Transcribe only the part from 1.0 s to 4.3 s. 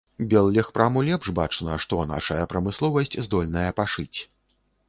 лепш бачна, што нашая прамысловасць здольная пашыць.